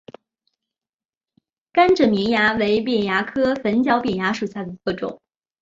[1.71, 5.21] 甘蔗绵蚜为扁蚜科粉角扁蚜属下的一个种。